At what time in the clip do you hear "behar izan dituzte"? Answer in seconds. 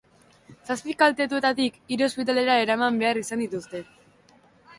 3.05-3.85